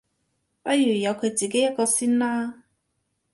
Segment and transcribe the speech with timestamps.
[0.63, 2.63] 不如由佢自己一個先啦